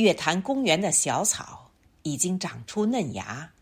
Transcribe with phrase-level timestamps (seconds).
[0.00, 1.70] 月坛公园的小草
[2.02, 3.52] 已经长出嫩芽，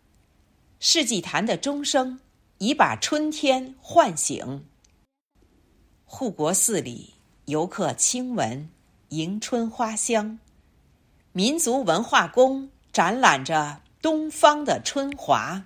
[0.81, 2.21] 世纪坛的钟声
[2.59, 4.65] 已把春天唤醒。
[6.05, 7.15] 护国寺里，
[7.47, 8.71] 游客亲闻
[9.11, 10.39] 迎春花香，
[11.33, 15.65] 民族文化宫展览着东方的春华。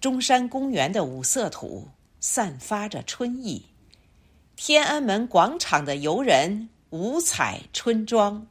[0.00, 1.88] 中山公园的五色土
[2.20, 3.66] 散发着春意，
[4.56, 6.68] 天安门广场的游人。
[6.96, 8.46] 五彩春装，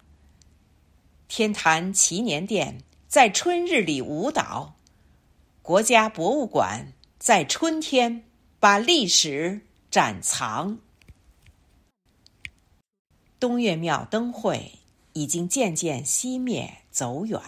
[1.29, 4.75] 天坛祈年殿在春日里舞蹈，
[5.61, 8.25] 国家博物馆在春天
[8.59, 10.77] 把历史展藏。
[13.39, 14.73] 东岳庙灯会
[15.13, 17.39] 已经渐渐熄灭走远，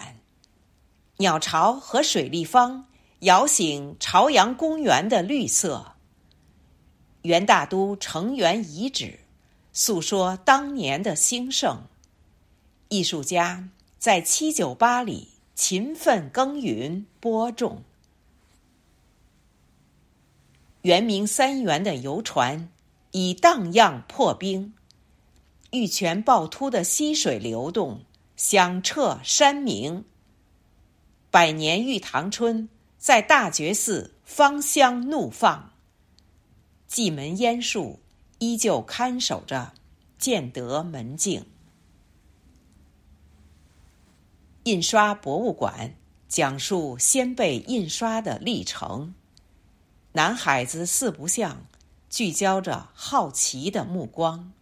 [1.17, 2.88] 鸟巢和水立方
[3.19, 5.97] 摇醒朝阳公园的绿色。
[7.23, 9.24] 元大都城垣遗址。
[9.77, 11.83] 诉说当年的兴盛，
[12.87, 13.67] 艺术家
[13.99, 17.83] 在七九八里勤奋耕耘播种。
[20.83, 22.69] 圆明三元的游船
[23.11, 24.73] 已荡漾破冰，
[25.71, 28.05] 玉泉趵突的溪水流动
[28.37, 30.05] 响彻山明。
[31.29, 35.73] 百年玉堂春在大觉寺芳香怒放，
[36.87, 37.99] 蓟门烟树。
[38.45, 39.73] 依旧看守着
[40.19, 41.47] 建德门径。
[44.65, 45.95] 印刷博物馆
[46.27, 49.16] 讲述先辈印刷的历程。
[50.11, 51.66] 南海子四不像
[52.07, 54.53] 聚焦着好奇的目光。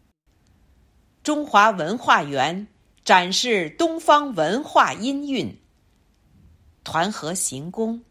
[1.22, 2.68] 中华文化园
[3.04, 5.60] 展示东方文化音韵。
[6.86, 8.02] 团河行宫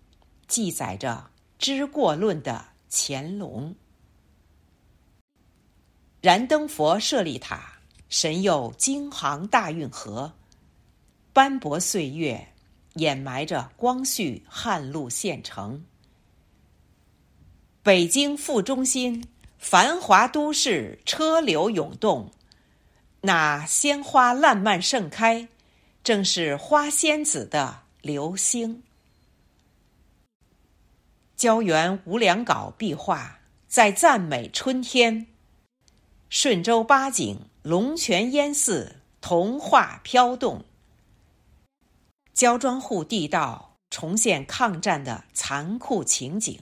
[0.47, 3.75] 记载着知过论的乾隆。
[6.22, 10.33] 燃灯佛舍利塔神佑京杭大运河，
[11.33, 12.47] 斑驳岁月
[12.94, 15.84] 掩埋着光绪汉路县城。
[17.83, 19.27] 北京副中心
[19.59, 22.31] 繁华都市，车流涌动，
[23.22, 25.49] 那鲜花烂漫盛开，
[26.04, 28.84] 正是花仙子的流星。
[31.34, 35.27] 胶原无量稿壁画在赞美春天。
[36.34, 40.65] 顺州八景龙泉烟寺童话飘动，
[42.32, 46.59] 焦庄户地道重现抗战的残酷情景。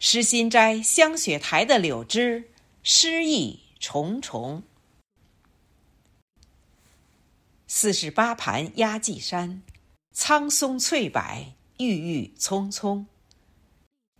[0.00, 2.50] 诗心斋香雪台的柳枝
[2.82, 4.64] 诗意重重。
[7.68, 9.62] 四十八盘压髻山，
[10.12, 11.22] 苍松翠柏
[11.78, 13.06] 郁郁葱葱。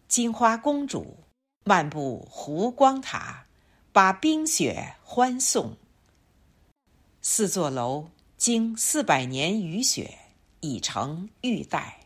[0.06, 1.16] 金花公主
[1.64, 3.46] 漫步湖光塔。
[3.92, 5.76] 把冰雪欢送。
[7.20, 8.08] 四座楼
[8.38, 10.18] 经四百年雨雪，
[10.60, 12.00] 已成玉带。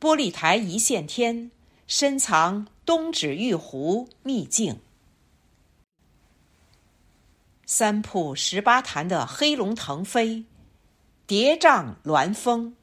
[0.00, 1.52] 玻璃台一线天，
[1.86, 4.80] 深藏东指玉壶秘境。
[7.64, 10.44] 三瀑十八潭的黑龙腾飞，
[11.24, 12.74] 叠嶂峦峰。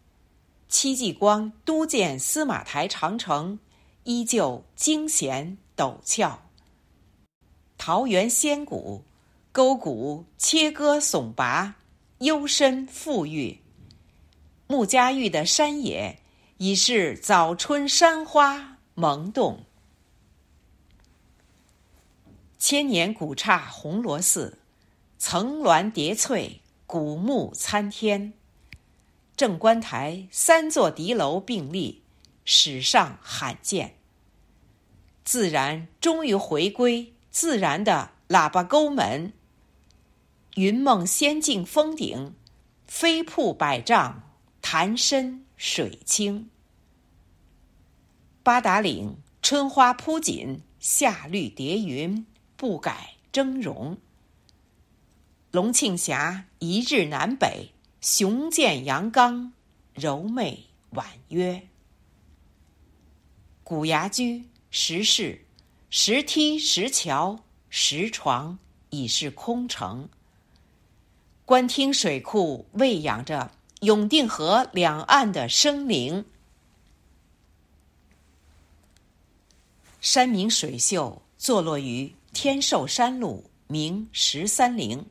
[0.70, 3.60] 戚继光督建司马台长城，
[4.06, 6.51] 依旧惊险陡峭。
[7.84, 9.04] 桃源仙谷，
[9.52, 11.78] 沟谷切割耸拔，
[12.20, 13.60] 幽深富裕。
[14.68, 16.20] 穆家峪的山野
[16.58, 19.64] 已是早春山花萌动。
[22.60, 24.60] 千年古刹红螺寺，
[25.18, 28.34] 层峦叠翠，古木参天。
[29.36, 32.04] 正观台三座敌楼并立，
[32.46, 33.96] 史上罕见。
[35.24, 37.16] 自然终于回归。
[37.32, 39.32] 自然的喇叭沟门，
[40.56, 42.36] 云梦仙境峰顶，
[42.86, 44.22] 飞瀑百丈，
[44.62, 46.50] 潭深水清。
[48.44, 52.26] 八达岭春花铺锦，夏绿叠云，
[52.58, 53.96] 不改峥嵘。
[55.52, 59.54] 龙庆峡一日南北，雄健阳刚，
[59.94, 61.70] 柔媚婉约。
[63.64, 65.46] 古崖居石室。
[65.94, 67.38] 石梯、石桥、
[67.70, 68.58] 石床
[68.92, 70.08] 已是空城，
[71.44, 73.52] 官厅水库喂养着
[73.82, 76.24] 永定河两岸的生灵。
[80.00, 85.06] 山明水秀，坐落于天寿山路，明十三陵，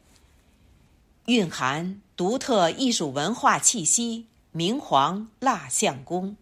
[1.26, 4.26] 蕴含独特艺术文化气息。
[4.52, 6.36] 明皇蜡像宫，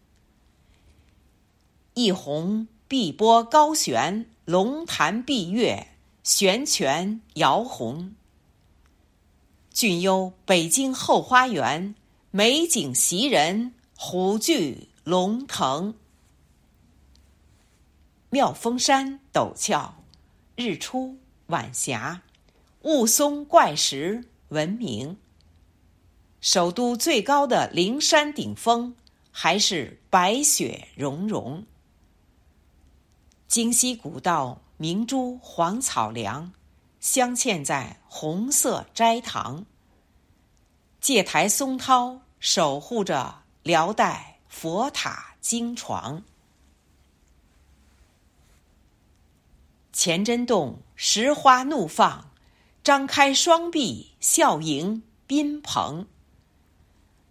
[1.94, 5.88] 一泓碧波高悬，龙潭碧月，
[6.22, 8.14] 悬泉摇红。
[9.70, 11.94] 俊幽北京后花园，
[12.30, 15.96] 美景袭人，虎踞龙腾。
[18.30, 20.02] 妙峰山陡峭，
[20.56, 21.18] 日出
[21.48, 22.22] 晚霞，
[22.84, 25.18] 雾凇怪石闻名。
[26.40, 28.96] 首都最高的灵山顶峰，
[29.30, 31.66] 还是白雪融融。
[33.48, 36.52] 京西古道明珠黄草梁，
[37.00, 39.64] 镶嵌在红色斋堂。
[41.00, 46.22] 戒台松涛守护着辽代佛塔经床。
[49.94, 52.30] 钱真洞石花怒放，
[52.84, 56.06] 张开双臂笑迎宾朋。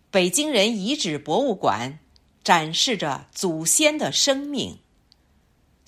[0.10, 2.00] 北京人遗址博物馆
[2.44, 4.80] 展示着祖先的生命。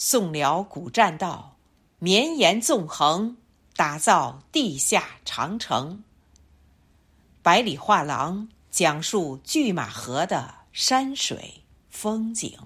[0.01, 1.57] 宋辽古栈道
[2.00, 3.36] 绵延纵横，
[3.75, 6.06] 打造地下长城。
[7.44, 12.57] 百里画廊讲述拒马河的山水风景。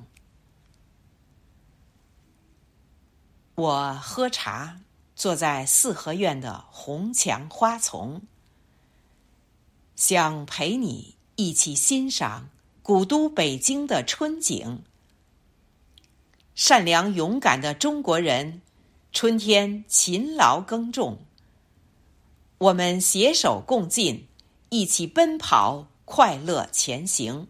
[3.56, 4.82] 我喝茶，
[5.16, 8.22] 坐在四合院的红墙花丛，
[9.96, 11.16] 想陪你。
[11.36, 12.52] 一起欣赏
[12.84, 14.84] 古都北京的春景。
[16.56, 18.62] 善良勇敢的中国人，
[19.12, 21.18] 春天勤劳耕种。
[22.60, 24.28] 我们携手共进，
[24.70, 27.48] 一起奔跑，快乐前行。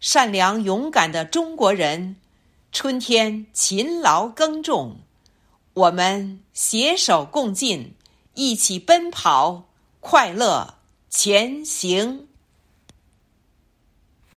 [0.00, 2.16] 善良勇敢的中国人，
[2.72, 4.96] 春天勤劳耕种。
[5.74, 7.94] 我们携手共进，
[8.34, 9.68] 一起奔跑，
[10.00, 12.26] 快乐前行。